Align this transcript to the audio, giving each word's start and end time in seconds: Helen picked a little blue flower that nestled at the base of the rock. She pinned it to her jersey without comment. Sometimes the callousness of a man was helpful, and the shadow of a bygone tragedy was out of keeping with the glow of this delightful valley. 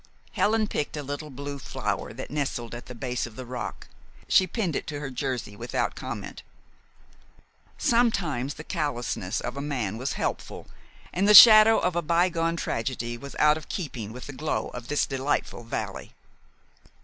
Helen 0.31 0.67
picked 0.67 0.97
a 0.97 1.03
little 1.03 1.29
blue 1.29 1.59
flower 1.59 2.11
that 2.11 2.31
nestled 2.31 2.73
at 2.73 2.87
the 2.87 2.95
base 2.95 3.27
of 3.27 3.35
the 3.35 3.45
rock. 3.45 3.85
She 4.27 4.47
pinned 4.47 4.75
it 4.75 4.87
to 4.87 4.99
her 4.99 5.11
jersey 5.11 5.55
without 5.55 5.93
comment. 5.93 6.41
Sometimes 7.77 8.55
the 8.55 8.63
callousness 8.63 9.39
of 9.41 9.57
a 9.57 9.61
man 9.61 9.99
was 9.99 10.13
helpful, 10.13 10.65
and 11.13 11.29
the 11.29 11.35
shadow 11.35 11.77
of 11.77 11.95
a 11.95 12.01
bygone 12.01 12.55
tragedy 12.55 13.15
was 13.15 13.35
out 13.37 13.57
of 13.57 13.69
keeping 13.69 14.11
with 14.11 14.25
the 14.25 14.33
glow 14.33 14.69
of 14.69 14.87
this 14.87 15.05
delightful 15.05 15.63
valley. 15.63 16.13